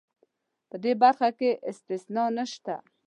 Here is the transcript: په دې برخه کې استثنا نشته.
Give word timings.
په 0.69 0.75
دې 0.83 0.93
برخه 1.03 1.29
کې 1.39 1.49
استثنا 1.69 2.23
نشته. 2.37 2.75